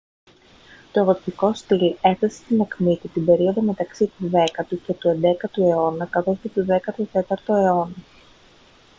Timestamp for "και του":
4.85-5.19